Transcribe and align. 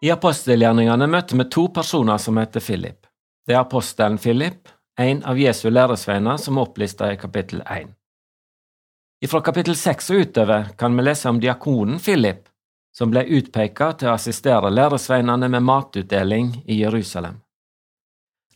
I 0.00 0.10
apostelgjerningene 0.14 1.06
møter 1.12 1.36
vi 1.36 1.44
to 1.52 1.66
personer 1.76 2.18
som 2.18 2.38
heter 2.40 2.62
Philip. 2.64 3.06
Det 3.46 3.52
er 3.52 3.60
apostelen 3.60 4.16
Philip, 4.18 4.68
en 5.00 5.20
av 5.28 5.38
Jesu 5.38 5.68
læresveiner 5.70 6.38
som 6.40 6.56
er 6.56 6.68
opplista 6.68 7.10
i 7.12 7.18
kapittel 7.20 7.60
1. 7.66 7.90
Fra 9.28 9.42
kapittel 9.44 9.76
6 9.76 10.10
og 10.14 10.22
utover 10.24 10.70
kan 10.80 10.96
vi 10.96 11.04
lese 11.04 11.28
om 11.28 11.40
diakonen 11.40 12.00
Philip, 12.00 12.48
som 12.96 13.12
ble 13.12 13.26
utpeka 13.28 13.92
til 14.00 14.08
å 14.08 14.14
assistere 14.16 14.72
læresveinene 14.72 15.52
med 15.52 15.66
matutdeling 15.68 16.54
i 16.64 16.80
Jerusalem. 16.80 17.36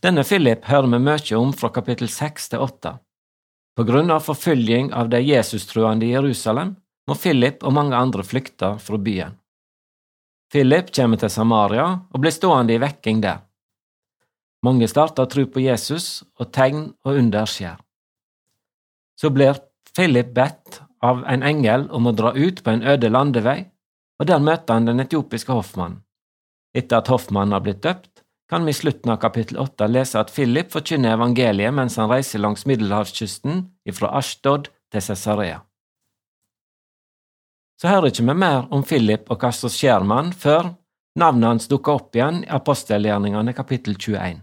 Denne 0.01 0.25
Philip 0.25 0.65
hører 0.65 0.89
vi 0.97 1.05
mye 1.05 1.37
om 1.37 1.53
fra 1.53 1.69
kapittel 1.77 2.09
6 2.09 2.51
til 2.55 2.65
8. 2.65 2.97
På 3.77 3.85
grunn 3.85 4.11
av 4.11 4.25
forfølging 4.25 4.93
av 4.97 5.13
de 5.13 5.21
jesustruende 5.21 6.09
i 6.09 6.15
Jerusalem 6.17 6.75
må 7.09 7.21
Philip 7.21 7.65
og 7.65 7.77
mange 7.77 7.97
andre 8.01 8.25
flykte 8.25 8.79
fra 8.81 8.97
byen. 8.97 9.37
Philip 10.53 10.93
kommer 10.95 11.21
til 11.21 11.33
Samaria 11.33 11.87
og 12.11 12.23
blir 12.23 12.35
stående 12.35 12.77
i 12.77 12.81
vekking 12.83 13.23
der. 13.25 13.43
Mange 14.65 14.89
starter 14.89 15.27
å 15.27 15.31
tro 15.31 15.45
på 15.51 15.61
Jesus, 15.61 16.25
og 16.41 16.53
tegn 16.55 16.87
og 17.05 17.19
under 17.21 17.49
skjer. 17.49 17.77
Så 19.21 19.29
blir 19.31 19.61
Philip 19.93 20.33
bedt 20.35 20.81
av 21.05 21.21
en 21.29 21.45
engel 21.45 21.85
om 21.93 22.09
å 22.09 22.15
dra 22.17 22.33
ut 22.33 22.63
på 22.65 22.73
en 22.73 22.85
øde 22.95 23.11
landevei, 23.13 23.59
og 24.19 24.31
der 24.31 24.41
møter 24.41 24.79
han 24.79 24.89
den 24.89 25.05
etiopiske 25.05 25.53
hoffmannen. 25.53 26.01
Etter 26.75 27.03
at 27.03 27.11
hoffmannen 27.13 27.55
har 27.55 27.63
blitt 27.63 27.83
døpt, 27.85 28.25
kan 28.51 28.65
vi 28.65 28.73
i 28.73 28.77
slutten 28.77 29.13
av 29.13 29.21
kapittel 29.23 29.61
8 29.61 29.87
lese 29.91 30.21
at 30.21 30.33
Philip 30.33 30.73
forkynner 30.73 31.17
evangeliet 31.17 31.75
mens 31.75 31.97
han 32.01 32.11
reiser 32.11 32.43
langs 32.43 32.67
middelhavskysten 32.69 33.63
fra 33.97 34.11
Ashtod 34.19 34.69
til 34.93 35.05
Cesarea. 35.05 35.63
Så 37.81 37.91
hører 37.91 38.13
ikke 38.13 38.27
vi 38.29 38.35
mer 38.39 38.67
om 38.73 38.85
Philip 38.87 39.31
og 39.31 39.43
hva 39.43 39.51
som 39.53 39.71
med 40.07 40.17
han 40.17 40.33
før 40.33 40.75
navnet 41.19 41.49
hans 41.49 41.69
dukker 41.71 41.99
opp 41.99 42.17
igjen 42.17 42.43
i 42.45 42.51
apostelgjerningene 42.55 43.55
kapittel 43.55 43.97
21. 43.99 44.41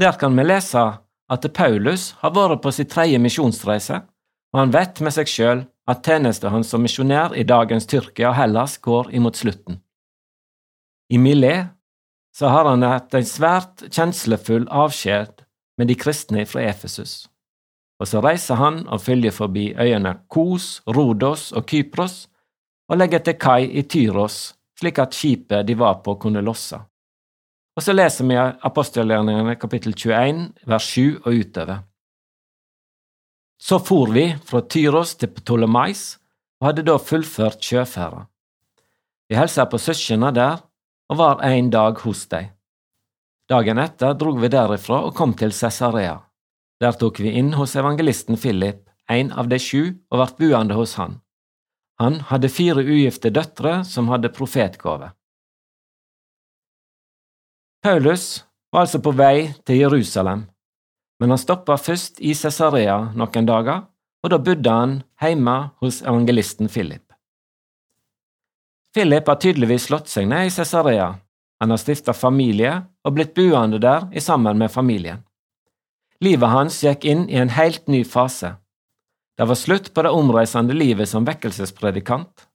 Der 0.00 0.18
kan 0.18 0.34
vi 0.36 0.44
lese 0.44 0.82
at 1.30 1.46
Paulus 1.54 2.12
har 2.20 2.34
vært 2.34 2.62
på 2.62 2.72
sin 2.74 2.90
tredje 2.90 3.18
misjonsreise, 3.22 4.02
og 4.52 4.60
han 4.60 4.74
vet 4.74 5.00
med 5.00 5.14
seg 5.14 5.30
sjøl 5.30 5.64
at 5.90 6.02
tjenesten 6.06 6.50
hans 6.50 6.70
som 6.72 6.82
misjonær 6.82 7.34
i 7.36 7.44
dagens 7.46 7.86
Tyrkia 7.90 8.30
og 8.30 8.38
Hellas 8.38 8.76
går 8.82 9.12
imot 9.14 9.38
slutten. 9.38 9.80
I 11.10 11.18
Millet 11.18 11.74
så 12.34 12.50
har 12.50 12.66
han 12.66 12.82
hatt 12.82 13.14
en 13.14 13.26
svært 13.28 13.84
kjenslefull 13.90 14.66
avskjed 14.70 15.44
med 15.78 15.90
de 15.90 15.96
kristne 15.98 16.46
fra 16.48 16.64
Efesus. 16.66 17.28
Og 18.00 18.08
så 18.10 18.20
reiser 18.24 18.58
han 18.58 18.82
og 18.88 19.02
følger 19.02 19.34
forbi 19.34 19.68
øyene 19.78 20.16
Kos, 20.28 20.82
Rodos 20.86 21.52
og 21.52 21.66
Kypros, 21.70 22.28
og 22.88 22.98
legger 22.98 23.22
til 23.24 23.38
kai 23.40 23.70
i 23.70 23.82
Tyros, 23.82 24.54
slik 24.78 24.98
at 24.98 25.14
skipet 25.14 25.66
de 25.66 25.78
var 25.78 26.02
på, 26.04 26.16
kunne 26.20 26.42
losse. 26.44 26.78
Og 27.74 27.82
så 27.82 27.94
leser 27.94 28.26
vi 28.28 28.36
apostelgjerningene 28.38 29.56
kapittel 29.58 29.94
21, 29.94 30.44
vers 30.66 30.90
7 30.94 31.22
og 31.24 31.32
utover. 31.32 31.80
Så 33.58 33.78
for 33.80 34.12
vi 34.12 34.28
fra 34.44 34.60
Tyros 34.68 35.14
til 35.16 35.32
Ptolemais 35.32 36.18
og 36.60 36.68
hadde 36.68 36.84
da 36.86 36.98
fullført 37.00 37.64
sjøferda. 37.64 38.26
Vi 39.28 39.38
hilsa 39.38 39.64
på 39.70 39.80
søsknene 39.80 40.30
der 40.36 40.60
og 41.10 41.18
var 41.18 41.42
en 41.46 41.70
dag 41.72 41.98
hos 42.04 42.26
dem. 42.28 42.50
Dagen 43.48 43.80
etter 43.80 44.14
drog 44.16 44.38
vi 44.40 44.48
derifra 44.52 45.02
og 45.06 45.14
kom 45.16 45.34
til 45.36 45.52
Cesarea. 45.52 46.18
Der 46.82 46.96
tok 46.98 47.20
vi 47.20 47.30
inn 47.38 47.52
hos 47.54 47.76
evangelisten 47.76 48.38
Philip, 48.40 48.82
en 49.10 49.30
av 49.32 49.48
de 49.48 49.58
sju, 49.58 49.94
og 50.10 50.20
ble 50.20 50.26
buende 50.40 50.78
hos 50.78 50.96
han. 50.98 51.20
Han 52.02 52.18
hadde 52.30 52.50
fire 52.50 52.82
ugifte 52.82 53.30
døtre 53.30 53.82
som 53.86 54.08
hadde 54.10 54.32
profetgave. 54.34 55.12
Paulus 57.84 58.44
var 58.72 58.86
altså 58.86 58.98
på 59.04 59.12
vei 59.14 59.52
til 59.66 59.84
Jerusalem, 59.84 60.46
men 61.20 61.30
han 61.30 61.38
stoppa 61.38 61.76
først 61.78 62.18
i 62.18 62.34
Cesarea 62.34 62.96
noen 63.14 63.46
dager, 63.46 63.84
og 64.24 64.32
da 64.32 64.38
bodde 64.40 64.72
han 64.72 64.94
hjemme 65.20 65.56
hos 65.84 66.00
evangelisten 66.02 66.70
Philip. 66.72 67.04
Philip 68.94 69.28
har 69.28 69.38
tydeligvis 69.42 69.88
slått 69.90 70.08
seg 70.08 70.26
ned 70.30 70.48
i 70.48 70.54
Cesarea. 70.54 71.12
Han 71.60 71.70
har 71.70 71.80
stifta 71.82 72.14
familie 72.16 72.72
og 73.04 73.14
blitt 73.16 73.34
buende 73.36 73.80
der 73.82 74.08
i 74.14 74.22
sammen 74.22 74.58
med 74.58 74.72
familien. 74.72 75.22
Livet 76.22 76.50
hans 76.50 76.82
gikk 76.84 77.04
inn 77.04 77.28
i 77.28 77.38
en 77.40 77.50
helt 77.50 77.88
ny 77.90 78.04
fase. 78.04 78.54
Det 79.38 79.46
var 79.50 79.58
slutt 79.58 79.90
på 79.94 80.02
det 80.06 80.12
omreisende 80.14 80.74
livet 80.76 81.10
som 81.10 81.26
vekkelsespredikant. 81.26 82.46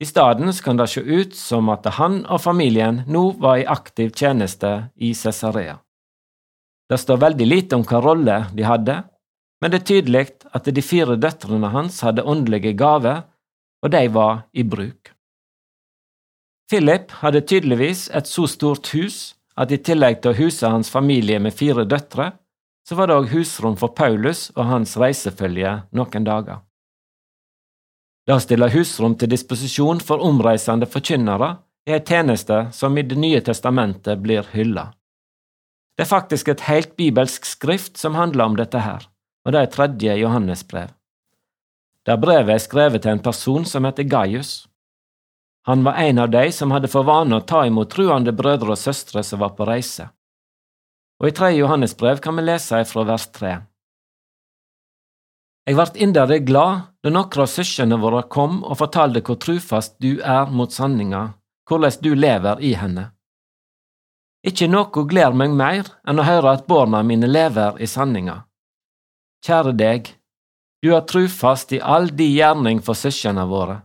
I 0.00 0.06
stedet 0.08 0.60
kan 0.64 0.76
det 0.76 0.88
se 0.92 1.00
ut 1.00 1.36
som 1.36 1.68
at 1.72 1.86
han 1.96 2.22
og 2.24 2.40
familien 2.44 3.02
nå 3.08 3.30
var 3.40 3.60
i 3.60 3.68
aktiv 3.68 4.12
tjeneste 4.16 4.90
i 4.96 5.12
Cesarea. 5.14 5.78
Det 6.88 6.98
står 7.00 7.20
veldig 7.20 7.46
lite 7.46 7.76
om 7.76 7.84
hva 7.84 8.00
rolle 8.00 8.36
de 8.54 8.64
hadde, 8.64 8.96
men 9.60 9.72
det 9.72 9.80
er 9.80 9.88
tydelig 9.90 10.24
at 10.54 10.68
de 10.68 10.84
fire 10.84 11.16
døtrene 11.16 11.72
hans 11.72 12.02
hadde 12.04 12.24
åndelige 12.24 12.76
gaver, 12.76 13.24
og 13.82 13.92
de 13.92 14.04
var 14.12 14.44
i 14.52 14.62
bruk. 14.62 15.12
Philip 16.70 17.12
hadde 17.22 17.44
tydeligvis 17.46 18.08
et 18.14 18.28
så 18.28 18.46
stort 18.50 18.90
hus 18.94 19.36
at 19.56 19.72
i 19.72 19.80
tillegg 19.80 20.20
til 20.20 20.32
å 20.32 20.38
huse 20.38 20.68
hans 20.68 20.90
familie 20.92 21.38
med 21.40 21.54
fire 21.56 21.86
døtre, 21.88 22.32
så 22.88 22.94
var 22.94 23.08
det 23.08 23.16
òg 23.18 23.32
husrom 23.34 23.76
for 23.78 23.94
Paulus 23.98 24.48
og 24.54 24.68
hans 24.70 24.94
reisefølge 25.00 25.72
noen 25.96 26.26
dager. 26.26 26.62
Det 28.26 28.34
å 28.34 28.42
stille 28.42 28.70
husrom 28.70 29.14
til 29.18 29.30
disposisjon 29.30 30.02
for 30.02 30.22
omreisende 30.22 30.86
forkynnere 30.90 31.56
er 31.86 31.98
en 32.00 32.06
tjeneste 32.06 32.60
som 32.74 32.98
i 32.98 33.02
Det 33.02 33.18
nye 33.18 33.40
testamentet 33.40 34.18
blir 34.18 34.46
hylla. 34.52 34.92
Det 35.96 36.02
er 36.02 36.10
faktisk 36.10 36.48
et 36.48 36.66
helt 36.66 36.96
bibelsk 36.96 37.46
skrift 37.46 37.96
som 37.96 38.14
handler 38.14 38.44
om 38.44 38.56
dette 38.56 38.78
her, 38.78 39.06
og 39.46 39.52
det 39.52 39.60
er 39.60 39.72
tredje 39.72 40.16
Johannesbrev. 40.18 40.90
Det 42.06 42.18
brevet 42.20 42.54
er 42.54 42.62
skrevet 42.62 43.02
til 43.02 43.16
en 43.16 43.22
person 43.22 43.64
som 43.64 43.84
heter 43.84 44.06
Gaius. 44.06 44.66
Han 45.66 45.82
var 45.82 45.98
en 45.98 46.18
av 46.18 46.30
de 46.30 46.52
som 46.52 46.70
hadde 46.70 46.90
for 46.90 47.02
vane 47.02 47.34
å 47.34 47.42
ta 47.42 47.64
imot 47.66 47.90
truende 47.90 48.32
brødre 48.32 48.76
og 48.76 48.78
søstre 48.78 49.24
som 49.26 49.40
var 49.42 49.56
på 49.58 49.66
reise. 49.66 50.10
Og 51.20 51.30
i 51.30 51.32
tredje 51.32 51.62
Johannesbrev 51.62 52.20
kan 52.20 52.36
vi 52.36 52.44
lese 52.44 52.82
fra 52.84 53.04
vers 53.08 53.26
tre. 53.32 53.54
Jeg 55.66 55.74
ble 55.74 56.04
inderlig 56.04 56.44
glad 56.46 56.84
da 57.02 57.10
noen 57.10 57.40
av 57.42 57.48
søsknene 57.50 57.98
våre 57.98 58.22
kom 58.30 58.60
og 58.62 58.78
fortalte 58.78 59.22
hvor 59.26 59.38
trufast 59.42 59.96
du 60.02 60.20
er 60.20 60.52
mot 60.52 60.70
sanninga, 60.72 61.32
hvordan 61.66 61.96
du 62.04 62.12
lever 62.14 62.62
i 62.62 62.74
henne. 62.78 63.08
Ikke 64.46 64.68
noe 64.70 65.06
gleder 65.10 65.34
meg 65.34 65.56
mer 65.58 65.88
enn 66.06 66.22
å 66.22 66.26
høre 66.26 66.52
at 66.54 66.68
barna 66.70 67.00
mine 67.02 67.26
lever 67.26 67.80
i 67.82 67.88
sanninga. 67.90 68.44
Kjære 69.42 69.72
deg, 69.74 70.12
du 70.84 70.92
er 70.94 71.02
trufast 71.08 71.74
i 71.74 71.82
all 71.82 72.12
di 72.14 72.28
gjerning 72.36 72.78
for 72.84 72.94
søsknene 72.94 73.48
våre, 73.50 73.80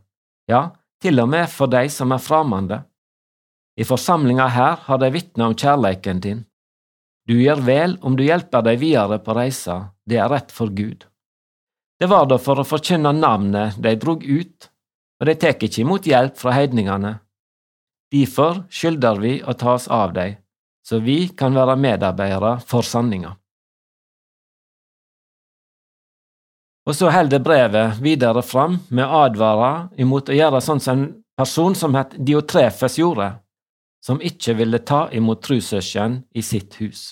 ja, 0.52 0.68
til 1.02 1.18
og 1.24 1.32
med 1.34 1.50
for 1.50 1.72
de 1.72 1.88
som 1.90 2.14
er 2.14 2.22
fremmede. 2.22 2.84
I 3.74 3.88
forsamlinga 3.88 4.52
her 4.54 4.78
har 4.86 5.02
de 5.02 5.10
vitna 5.10 5.50
om 5.50 5.58
kjærleiken 5.58 6.22
din. 6.22 6.46
Du 7.30 7.38
gjør 7.38 7.62
vel 7.66 7.98
om 8.02 8.16
du 8.18 8.24
hjelper 8.26 8.64
deg 8.66 8.80
videre 8.82 9.20
på 9.22 9.36
reisa, 9.38 9.94
det 10.10 10.18
er 10.18 10.30
rett 10.32 10.52
for 10.52 10.74
Gud. 10.74 11.06
Det 12.02 12.10
var 12.10 12.26
da 12.26 12.40
for 12.42 12.58
å 12.58 12.66
forkynne 12.66 13.12
navnet 13.14 13.78
de 13.78 13.94
drog 14.02 14.24
ut, 14.26 14.70
og 15.22 15.28
de 15.30 15.36
tek 15.38 15.68
ikke 15.68 15.84
imot 15.84 16.08
hjelp 16.10 16.40
fra 16.40 16.56
heidningene. 16.56 17.20
Derfor 18.12 18.64
skylder 18.74 19.22
vi 19.22 19.36
å 19.46 19.54
ta 19.54 19.76
oss 19.78 19.86
av 19.88 20.16
dem, 20.16 20.40
så 20.82 20.98
vi 21.00 21.28
kan 21.38 21.54
være 21.54 21.78
medarbeidere 21.78 22.56
for 22.66 22.82
sanninga. 22.82 23.36
Og 26.90 26.98
så 26.98 27.12
holder 27.14 27.44
brevet 27.46 28.02
videre 28.02 28.42
fram 28.42 28.80
med 28.90 29.06
advarer 29.06 29.92
imot 30.02 30.32
å 30.34 30.36
gjøre 30.36 30.64
sånn 30.66 30.82
som 30.82 30.98
en 30.98 31.10
person 31.38 31.78
som 31.78 31.94
het 31.96 32.18
Diotrefes 32.18 32.98
gjorde, 32.98 33.30
som 34.02 34.22
ikke 34.22 34.56
ville 34.58 34.80
ta 34.86 35.06
imot 35.14 35.44
trossøsken 35.46 36.24
i 36.34 36.42
sitt 36.42 36.80
hus. 36.82 37.12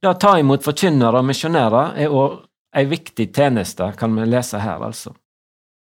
Det 0.00 0.08
å 0.08 0.18
ta 0.20 0.34
imot 0.40 0.64
forkynnere 0.64 1.20
og 1.20 1.28
misjonærer 1.28 2.00
er 2.04 2.12
òg 2.12 2.40
ei 2.74 2.88
viktig 2.90 3.28
tjeneste, 3.34 3.92
kan 3.96 4.16
vi 4.16 4.26
lese 4.26 4.58
her, 4.58 4.82
altså. 4.82 5.14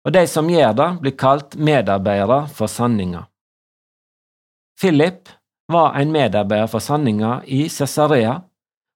Og 0.06 0.14
de 0.14 0.24
som 0.26 0.48
gjør 0.48 0.72
det, 0.78 0.88
blir 1.02 1.16
kalt 1.18 1.54
medarbeidere 1.60 2.46
for 2.54 2.70
sanninga. 2.72 3.26
Philip 4.80 5.28
var 5.68 5.94
en 6.00 6.12
medarbeider 6.12 6.66
for 6.72 6.80
sanninga 6.80 7.42
i 7.46 7.68
Cesarea, 7.68 8.40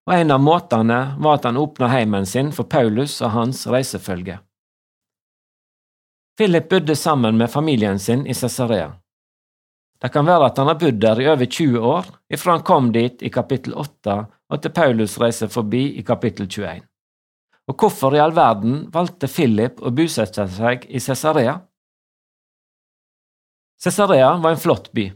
og 0.09 0.15
en 0.15 0.33
av 0.35 0.41
måtene 0.41 0.99
var 1.21 1.39
at 1.39 1.47
han 1.49 1.61
åpna 1.61 1.89
heimen 1.93 2.27
sin 2.27 2.51
for 2.53 2.69
Paulus 2.69 3.21
og 3.23 3.35
hans 3.37 3.67
reisefølge. 3.69 4.39
Philip 6.37 6.69
bodde 6.69 6.97
sammen 6.97 7.39
med 7.39 7.53
familien 7.53 7.99
sin 7.99 8.27
i 8.27 8.35
Cesarea. 8.35 8.95
Det 10.03 10.11
kan 10.13 10.27
være 10.27 10.51
at 10.51 10.59
han 10.61 10.69
har 10.69 10.79
bodd 10.81 10.99
der 11.01 11.21
i 11.23 11.29
over 11.31 11.47
20 11.47 11.79
år, 11.81 12.09
ifra 12.33 12.57
han 12.57 12.67
kom 12.67 12.91
dit 12.93 13.23
i 13.23 13.31
kapittel 13.33 13.77
8 13.79 14.17
og 14.55 14.63
til 14.63 14.75
Paulus 14.75 15.17
reiser 15.19 15.51
forbi 15.51 15.87
i 15.99 16.05
kapittel 16.07 16.49
21. 16.49 16.83
Og 17.69 17.77
hvorfor 17.81 18.15
i 18.15 18.21
all 18.21 18.35
verden 18.37 18.85
valgte 18.93 19.31
Philip 19.31 19.81
å 19.81 19.93
bosette 19.95 20.45
seg 20.53 20.85
i 20.91 21.01
Cesarea? 21.01 21.57
Cesarea 23.81 24.35
var 24.41 24.55
en 24.55 24.61
flott 24.61 24.91
by. 24.93 25.09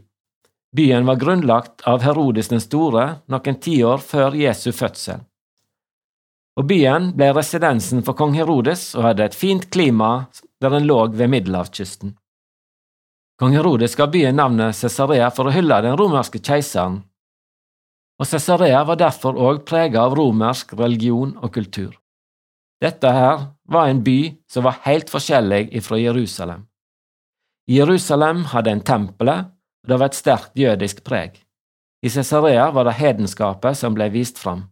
Byen 0.75 1.05
var 1.05 1.17
grunnlagt 1.21 1.81
av 1.89 2.03
Herodes 2.05 2.49
den 2.51 2.61
store 2.61 3.05
noen 3.29 3.57
tiår 3.61 4.01
før 4.01 4.37
Jesu 4.37 4.71
fødsel. 4.75 5.23
Og 6.59 6.67
byen 6.67 7.13
ble 7.17 7.29
residensen 7.33 8.03
for 8.05 8.17
kong 8.17 8.35
Herodes 8.35 8.91
og 8.97 9.07
hadde 9.07 9.29
et 9.29 9.37
fint 9.37 9.69
klima 9.71 10.27
der 10.61 10.73
den 10.75 10.89
lå 10.89 11.05
ved 11.13 11.31
middelhavskysten. 11.31 12.17
Kong 13.39 13.53
Herodes 13.55 13.95
ga 13.95 14.07
byen 14.11 14.35
navnet 14.35 14.75
Cesarea 14.75 15.29
for 15.31 15.47
å 15.47 15.53
hylle 15.55 15.77
den 15.85 15.95
romerske 15.95 16.41
keiseren, 16.43 16.97
og 18.19 18.27
Cesarea 18.27 18.81
var 18.83 18.99
derfor 18.99 19.37
òg 19.39 19.61
prega 19.67 20.01
av 20.03 20.17
romersk 20.19 20.73
religion 20.75 21.31
og 21.39 21.53
kultur. 21.55 21.93
Dette 22.83 23.11
her 23.15 23.45
var 23.71 23.87
en 23.87 24.01
by 24.03 24.17
som 24.51 24.65
var 24.67 24.81
helt 24.83 25.11
forskjellig 25.11 25.69
ifra 25.79 26.01
Jerusalem. 26.01 26.65
Jerusalem 27.71 28.43
hadde 28.51 28.75
en 28.75 28.83
tempelet, 28.83 29.47
og 29.83 29.87
det 29.91 30.01
var 30.01 30.11
et 30.11 30.19
sterkt 30.19 30.59
jødisk 30.59 31.03
preg. 31.07 31.39
I 32.03 32.11
Cesarea 32.11 32.69
var 32.75 32.87
det 32.87 32.97
hedenskapet 32.99 33.79
som 33.79 33.95
ble 33.95 34.09
vist 34.11 34.39
fram. 34.39 34.65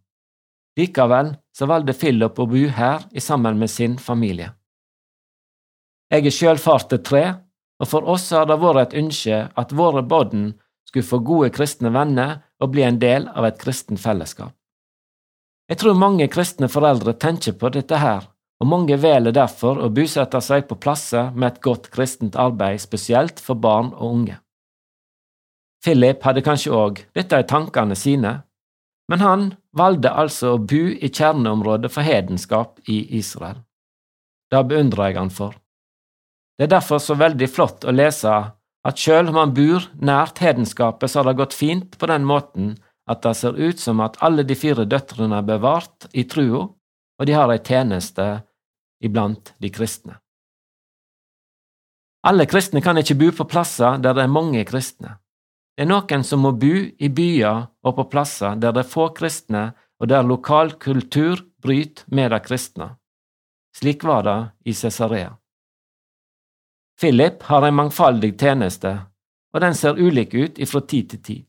Likevel 0.76 1.38
så 1.56 1.72
valgte 1.72 1.96
Philip 1.96 2.36
å 2.36 2.52
bo 2.52 2.68
her 2.68 3.08
i 3.16 3.24
sammen 3.24 3.60
med 3.60 3.72
sin 3.72 3.96
familie. 3.98 4.52
Jeg 6.12 6.28
er 6.28 6.36
sjøl 6.36 6.60
far 6.60 6.84
til 6.88 7.00
tre, 7.04 7.24
og 7.82 7.90
for 7.90 8.08
oss 8.10 8.30
har 8.34 8.48
det 8.50 8.58
vært 8.62 8.88
et 8.88 8.98
ønske 9.04 9.42
at 9.54 9.76
våre 9.76 10.04
bodden 10.04 10.56
skulle 10.88 11.08
få 11.08 11.20
gode 11.26 11.52
kristne 11.56 11.92
venner 11.94 12.40
og 12.64 12.72
bli 12.74 12.86
en 12.88 13.00
del 13.00 13.28
av 13.28 13.46
et 13.46 13.60
kristen 13.62 14.00
fellesskap. 14.02 14.54
Jeg 15.68 15.82
tror 15.82 16.00
mange 16.00 16.30
kristne 16.32 16.70
foreldre 16.72 17.14
tenker 17.20 17.58
på 17.60 17.70
dette 17.76 18.00
her 18.00 18.30
og 18.58 18.70
mange 18.72 18.98
velger 18.98 19.36
derfor 19.36 19.78
å 19.84 19.92
bosette 19.94 20.40
seg 20.42 20.66
på 20.70 20.80
plasser 20.82 21.30
med 21.36 21.52
et 21.52 21.62
godt 21.62 21.92
kristent 21.94 22.38
arbeid, 22.40 22.82
spesielt 22.82 23.42
for 23.44 23.60
barn 23.60 23.92
og 23.94 24.08
unge. 24.08 24.40
Philip 25.86 26.24
hadde 26.26 26.42
kanskje 26.46 26.74
òg 26.74 27.04
dette 27.16 27.38
i 27.38 27.46
tankene 27.48 27.96
sine, 27.96 28.34
men 29.08 29.22
han 29.22 29.46
valgte 29.78 30.10
altså 30.10 30.56
å 30.56 30.64
bo 30.64 30.88
i 30.90 31.10
kjerneområdet 31.14 31.92
for 31.94 32.04
hedenskap 32.04 32.82
i 32.90 33.04
Israel. 33.20 33.62
Det 34.52 34.64
beundrer 34.68 35.12
jeg 35.12 35.20
han 35.20 35.32
for. 35.32 35.54
Det 36.58 36.66
er 36.66 36.74
derfor 36.74 37.02
så 37.02 37.14
veldig 37.18 37.48
flott 37.54 37.86
å 37.86 37.94
lese 37.94 38.34
at 38.88 39.02
sjøl 39.02 39.30
om 39.30 39.38
han 39.38 39.54
bor 39.54 39.86
nært 40.02 40.40
hedenskapet, 40.42 41.12
så 41.12 41.22
har 41.22 41.30
det 41.30 41.40
gått 41.42 41.58
fint 41.58 41.98
på 42.00 42.10
den 42.10 42.26
måten 42.26 42.76
at 43.08 43.22
det 43.24 43.36
ser 43.40 43.58
ut 43.58 43.80
som 43.80 44.02
at 44.04 44.18
alle 44.26 44.44
de 44.48 44.56
fire 44.58 44.88
døtrene 44.90 45.38
er 45.38 45.48
bevart 45.48 46.08
i 46.18 46.26
trua, 46.28 46.66
og 47.18 47.26
de 47.26 47.36
har 47.36 47.52
ei 47.54 47.62
tjeneste 47.62 48.26
iblant 49.04 49.54
de 49.62 49.72
kristne. 49.74 50.18
Alle 52.28 52.48
kristne 52.50 52.82
kan 52.84 52.98
ikke 53.00 53.16
bo 53.16 53.32
på 53.38 53.48
plasser 53.48 54.02
der 54.04 54.18
det 54.18 54.26
er 54.26 54.34
mange 54.34 54.64
kristne. 54.68 55.18
Det 55.78 55.86
er 55.86 55.92
noen 55.92 56.24
som 56.26 56.42
må 56.42 56.56
bo 56.58 56.74
i 56.74 57.10
byer 57.14 57.68
og 57.86 58.00
på 58.00 58.08
plasser 58.12 58.58
der 58.58 58.74
det 58.74 58.84
er 58.84 58.92
få 58.92 59.12
kristne, 59.16 59.70
og 60.02 60.10
der 60.10 60.26
lokal 60.26 60.76
kultur 60.78 61.40
bryter 61.62 62.06
med 62.14 62.32
de 62.34 62.40
kristne. 62.44 62.90
Slik 63.78 64.04
var 64.06 64.26
det 64.26 64.40
i 64.66 64.74
Cesarea. 64.74 65.38
Philip 67.00 67.44
har 67.44 67.62
en 67.62 67.76
mangfoldig 67.78 68.32
tjeneste, 68.42 68.94
og 69.54 69.62
den 69.62 69.76
ser 69.78 70.00
ulik 70.00 70.34
ut 70.34 70.58
ifra 70.58 70.82
tid 70.82 71.12
til 71.12 71.22
tid. 71.22 71.44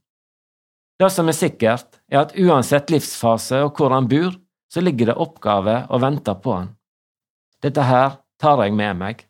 Det 0.99 1.09
som 1.15 1.31
er 1.31 1.37
sikkert, 1.39 2.01
er 2.11 2.27
at 2.27 2.35
uansett 2.37 2.91
livsfase 2.93 3.63
og 3.65 3.79
hvor 3.79 3.95
han 3.95 4.11
bor, 4.11 4.35
så 4.69 4.83
ligger 4.85 5.09
det 5.09 5.17
oppgaver 5.17 5.87
og 5.89 6.03
venter 6.03 6.37
på 6.43 6.53
han. 6.53 6.71
Dette 7.65 7.87
her 7.87 8.19
tar 8.41 8.61
jeg 8.65 8.75
med 8.77 8.99
meg. 9.01 9.25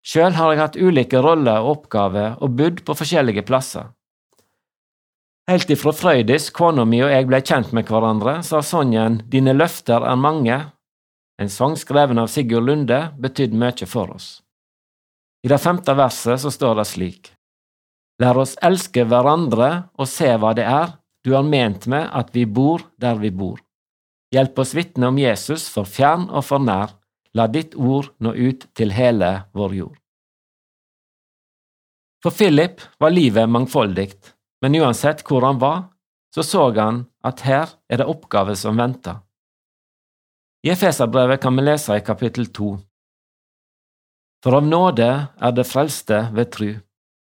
Sjøl 0.00 0.32
har 0.38 0.52
jeg 0.52 0.60
hatt 0.62 0.78
ulike 0.80 1.20
roller 1.20 1.60
og 1.60 1.74
oppgaver 1.74 2.38
og 2.40 2.54
bodd 2.56 2.80
på 2.86 2.96
forskjellige 2.96 3.44
plasser. 3.44 3.90
Helt 5.50 5.70
ifra 5.74 5.92
Frøydis, 5.92 6.48
kona 6.54 6.86
mi 6.86 7.02
og 7.04 7.10
jeg 7.10 7.26
ble 7.28 7.42
kjent 7.42 7.74
med 7.76 7.90
hverandre, 7.90 8.38
sa 8.46 8.62
sangen 8.62 9.20
Dine 9.28 9.52
løfter 9.52 10.06
er 10.06 10.16
mange, 10.16 10.60
en 11.40 11.50
sang 11.50 11.74
skreven 11.76 12.22
av 12.22 12.30
Sigurd 12.30 12.68
Lunde, 12.68 13.10
betydde 13.18 13.58
mye 13.58 13.88
for 13.90 14.14
oss. 14.14 14.38
I 15.44 15.48
det 15.48 15.58
femte 15.58 15.94
verset 15.96 16.40
så 16.42 16.52
står 16.52 16.80
det 16.80 16.86
slik. 16.90 17.32
Lær 18.20 18.42
oss 18.42 18.56
elske 18.60 19.06
hverandre 19.08 19.70
og 19.96 20.08
se 20.08 20.28
hva 20.36 20.52
det 20.56 20.66
er 20.68 20.96
du 21.24 21.34
har 21.34 21.44
ment 21.44 21.86
med 21.88 22.08
at 22.16 22.32
vi 22.36 22.46
bor 22.46 22.84
der 23.00 23.16
vi 23.20 23.30
bor. 23.32 23.58
Hjelp 24.32 24.58
oss 24.62 24.74
vitne 24.76 25.08
om 25.10 25.18
Jesus 25.18 25.66
for 25.72 25.88
fjern 25.88 26.28
og 26.30 26.44
for 26.46 26.62
nær, 26.62 26.96
La 27.30 27.46
ditt 27.46 27.76
ord 27.78 28.08
nå 28.18 28.32
ut 28.34 28.66
til 28.74 28.90
hele 28.90 29.28
vår 29.54 29.74
jord. 29.76 29.96
For 32.24 32.34
Philip 32.34 32.82
var 32.98 33.14
livet 33.14 33.48
mangfoldig, 33.48 34.10
men 34.60 34.76
uansett 34.80 35.22
hvor 35.28 35.46
han 35.46 35.60
var, 35.62 35.84
så 36.34 36.42
så 36.42 36.64
han 36.74 37.04
at 37.22 37.44
her 37.46 37.70
er 37.88 38.02
det 38.02 38.08
oppgaver 38.10 38.58
som 38.58 38.76
venter. 38.78 39.22
I 40.66 40.74
Efeserbrevet 40.74 41.40
kan 41.40 41.56
vi 41.56 41.64
lese 41.64 41.96
i 41.96 42.04
kapittel 42.04 42.50
to. 42.52 42.74
For 44.40 44.56
av 44.56 44.64
nåde 44.64 45.08
er 45.36 45.52
det 45.52 45.66
frelste 45.68 46.22
ved 46.32 46.52
tru. 46.54 46.70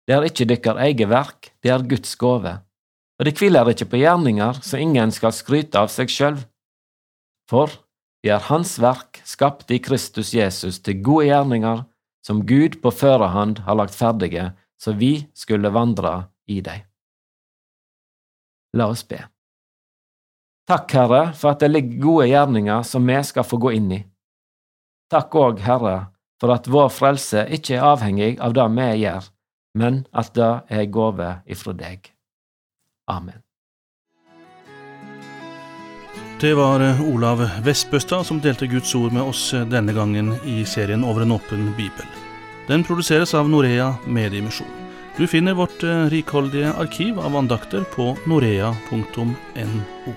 Det 0.07 0.15
er 0.15 0.27
ikke 0.27 0.47
dykkar 0.47 0.79
eget 0.87 1.11
verk, 1.11 1.51
det 1.63 1.73
er 1.75 1.87
Guds 1.87 2.15
gåve. 2.19 2.61
Og 3.19 3.27
det 3.27 3.35
hviler 3.39 3.69
ikke 3.73 3.89
på 3.93 4.01
gjerninger, 4.01 4.63
så 4.63 4.79
ingen 4.81 5.13
skal 5.13 5.35
skryte 5.35 5.79
av 5.79 5.91
seg 5.93 6.11
sjøl. 6.11 6.39
For 7.51 7.73
vi 8.23 8.31
er 8.33 8.47
Hans 8.47 8.77
verk, 8.81 9.21
skapt 9.27 9.71
i 9.75 9.81
Kristus 9.83 10.33
Jesus 10.35 10.79
til 10.85 11.03
gode 11.05 11.27
gjerninger, 11.29 11.83
som 12.27 12.45
Gud 12.47 12.79
på 12.83 12.93
førehånd 12.93 13.65
har 13.67 13.79
lagt 13.81 13.97
ferdige, 13.97 14.53
så 14.81 14.95
vi 14.97 15.27
skulle 15.35 15.73
vandre 15.73 16.31
i 16.49 16.61
dem. 16.65 16.87
La 18.77 18.87
oss 18.93 19.03
be. 19.03 19.19
Takk, 20.71 20.93
Herre, 20.95 21.23
for 21.35 21.53
at 21.53 21.65
det 21.65 21.73
ligger 21.73 22.03
gode 22.05 22.29
gjerninger 22.31 22.85
som 22.87 23.09
vi 23.09 23.19
skal 23.27 23.47
få 23.47 23.59
gå 23.59 23.73
inn 23.75 23.91
i. 23.97 24.01
Takk 25.11 25.35
òg, 25.35 25.59
Herre, 25.65 25.97
for 26.41 26.55
at 26.55 26.69
vår 26.71 26.89
frelse 26.95 27.45
ikke 27.53 27.77
er 27.77 27.87
avhengig 27.93 28.33
av 28.41 28.57
det 28.57 28.67
vi 28.79 28.89
gjør, 29.05 29.29
men 29.79 30.03
at 30.13 30.35
det 30.35 30.51
er 30.73 30.91
gåve 30.91 31.31
ifra 31.47 31.77
deg. 31.77 32.11
Amen. 33.11 33.43
Det 36.41 36.55
var 36.57 36.81
eh, 36.81 37.03
Olav 37.05 37.43
Vestbøstad 37.65 38.25
som 38.25 38.41
delte 38.41 38.67
Guds 38.67 38.95
ord 38.97 39.13
med 39.13 39.23
oss 39.29 39.51
eh, 39.53 39.67
denne 39.69 39.93
gangen 39.93 40.33
i 40.49 40.63
serien 40.65 41.05
Over 41.05 41.27
en 41.27 41.37
åpen 41.37 41.67
bibel. 41.77 42.07
Den 42.69 42.85
produseres 42.85 43.35
av 43.37 43.51
Norea 43.51 43.91
Mediemisjon. 44.07 44.89
Du 45.19 45.27
finner 45.29 45.59
vårt 45.59 45.83
eh, 45.85 46.07
rikholdige 46.09 46.73
arkiv 46.81 47.21
av 47.21 47.37
andakter 47.37 47.85
på 47.93 48.15
norea.no. 48.25 50.15